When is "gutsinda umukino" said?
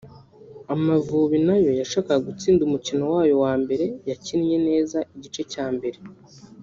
2.27-3.03